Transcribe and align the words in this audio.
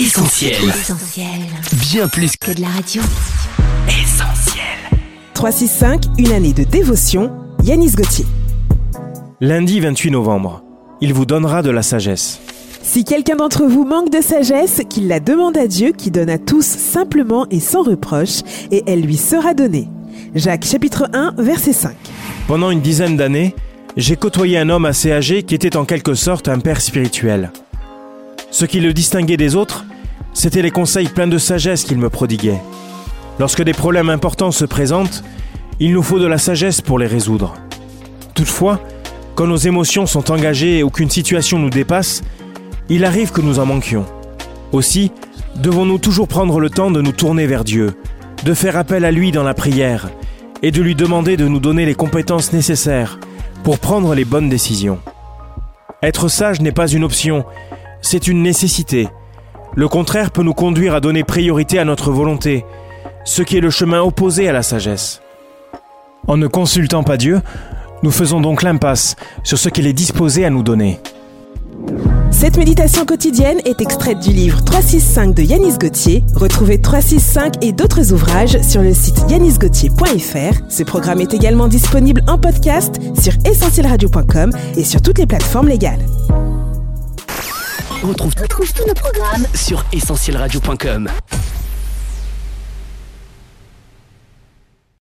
Essentiel. 0.00 0.52
Essentiel. 0.68 1.26
Bien 1.90 2.06
plus 2.06 2.36
Que 2.36 2.52
de 2.52 2.60
la 2.60 2.68
radio. 2.68 3.02
qu'essentiel. 3.88 4.62
365, 5.34 6.04
une 6.18 6.30
année 6.30 6.52
de 6.52 6.62
dévotion. 6.62 7.32
Yanis 7.64 7.90
Gauthier. 7.96 8.24
Lundi 9.40 9.80
28 9.80 10.12
novembre, 10.12 10.62
il 11.00 11.12
vous 11.12 11.26
donnera 11.26 11.62
de 11.62 11.70
la 11.70 11.82
sagesse. 11.82 12.38
Si 12.80 13.02
quelqu'un 13.04 13.34
d'entre 13.34 13.64
vous 13.66 13.84
manque 13.84 14.10
de 14.12 14.20
sagesse, 14.20 14.82
qu'il 14.88 15.08
la 15.08 15.18
demande 15.18 15.58
à 15.58 15.66
Dieu 15.66 15.90
qui 15.90 16.12
donne 16.12 16.30
à 16.30 16.38
tous 16.38 16.64
simplement 16.64 17.48
et 17.50 17.58
sans 17.58 17.82
reproche, 17.82 18.42
et 18.70 18.84
elle 18.86 19.00
lui 19.00 19.16
sera 19.16 19.52
donnée. 19.52 19.88
Jacques 20.36 20.64
chapitre 20.64 21.10
1, 21.12 21.34
verset 21.38 21.72
5. 21.72 21.96
Pendant 22.46 22.70
une 22.70 22.80
dizaine 22.82 23.16
d'années, 23.16 23.56
j'ai 23.96 24.14
côtoyé 24.14 24.58
un 24.58 24.68
homme 24.68 24.84
assez 24.84 25.10
âgé 25.10 25.42
qui 25.42 25.56
était 25.56 25.76
en 25.76 25.84
quelque 25.84 26.14
sorte 26.14 26.46
un 26.46 26.60
père 26.60 26.80
spirituel. 26.80 27.50
Ce 28.50 28.64
qui 28.64 28.80
le 28.80 28.92
distinguait 28.92 29.36
des 29.36 29.56
autres, 29.56 29.84
c'était 30.32 30.62
les 30.62 30.70
conseils 30.70 31.08
pleins 31.08 31.26
de 31.26 31.38
sagesse 31.38 31.84
qu'il 31.84 31.98
me 31.98 32.08
prodiguait. 32.08 32.60
Lorsque 33.38 33.62
des 33.62 33.72
problèmes 33.72 34.10
importants 34.10 34.50
se 34.50 34.64
présentent, 34.64 35.22
il 35.80 35.92
nous 35.92 36.02
faut 36.02 36.18
de 36.18 36.26
la 36.26 36.38
sagesse 36.38 36.80
pour 36.80 36.98
les 36.98 37.06
résoudre. 37.06 37.54
Toutefois, 38.34 38.80
quand 39.34 39.46
nos 39.46 39.56
émotions 39.56 40.06
sont 40.06 40.30
engagées 40.30 40.78
et 40.78 40.82
aucune 40.82 41.10
situation 41.10 41.58
nous 41.58 41.70
dépasse, 41.70 42.22
il 42.88 43.04
arrive 43.04 43.32
que 43.32 43.40
nous 43.40 43.58
en 43.58 43.66
manquions. 43.66 44.06
Aussi, 44.72 45.12
devons-nous 45.56 45.98
toujours 45.98 46.26
prendre 46.26 46.58
le 46.58 46.70
temps 46.70 46.90
de 46.90 47.00
nous 47.00 47.12
tourner 47.12 47.46
vers 47.46 47.64
Dieu, 47.64 47.94
de 48.44 48.54
faire 48.54 48.76
appel 48.76 49.04
à 49.04 49.10
lui 49.10 49.30
dans 49.30 49.44
la 49.44 49.54
prière 49.54 50.08
et 50.62 50.70
de 50.70 50.82
lui 50.82 50.94
demander 50.94 51.36
de 51.36 51.46
nous 51.46 51.60
donner 51.60 51.84
les 51.84 51.94
compétences 51.94 52.52
nécessaires 52.52 53.20
pour 53.62 53.78
prendre 53.78 54.14
les 54.14 54.24
bonnes 54.24 54.48
décisions. 54.48 54.98
Être 56.02 56.28
sage 56.28 56.60
n'est 56.60 56.72
pas 56.72 56.88
une 56.88 57.04
option, 57.04 57.44
c'est 58.00 58.28
une 58.28 58.42
nécessité. 58.42 59.08
Le 59.74 59.88
contraire 59.88 60.30
peut 60.30 60.42
nous 60.42 60.54
conduire 60.54 60.94
à 60.94 61.00
donner 61.00 61.24
priorité 61.24 61.78
à 61.78 61.84
notre 61.84 62.10
volonté, 62.10 62.64
ce 63.24 63.42
qui 63.42 63.56
est 63.56 63.60
le 63.60 63.70
chemin 63.70 64.02
opposé 64.02 64.48
à 64.48 64.52
la 64.52 64.62
sagesse. 64.62 65.20
En 66.26 66.36
ne 66.36 66.46
consultant 66.46 67.02
pas 67.02 67.16
Dieu, 67.16 67.40
nous 68.02 68.10
faisons 68.10 68.40
donc 68.40 68.62
l'impasse 68.62 69.16
sur 69.44 69.58
ce 69.58 69.68
qu'il 69.68 69.86
est 69.86 69.92
disposé 69.92 70.44
à 70.44 70.50
nous 70.50 70.62
donner. 70.62 70.98
Cette 72.30 72.56
méditation 72.56 73.04
quotidienne 73.04 73.58
est 73.64 73.80
extraite 73.80 74.20
du 74.20 74.30
livre 74.30 74.62
365 74.62 75.34
de 75.34 75.42
Yanis 75.42 75.78
Gauthier. 75.78 76.22
Retrouvez 76.34 76.80
365 76.80 77.64
et 77.64 77.72
d'autres 77.72 78.12
ouvrages 78.12 78.60
sur 78.62 78.82
le 78.82 78.94
site 78.94 79.24
yanisgauthier.fr. 79.28 80.60
Ce 80.68 80.82
programme 80.82 81.20
est 81.20 81.34
également 81.34 81.66
disponible 81.66 82.22
en 82.28 82.38
podcast 82.38 83.00
sur 83.20 83.32
essentielradio.com 83.44 84.52
et 84.76 84.84
sur 84.84 85.02
toutes 85.02 85.18
les 85.18 85.26
plateformes 85.26 85.68
légales. 85.68 86.04
Retrouve, 88.08 88.32
Retrouve 88.40 88.72
tous 88.72 88.86
nos 88.86 88.94
programmes 88.94 89.46
sur 89.54 89.84
essentielradio.com. 89.92 91.10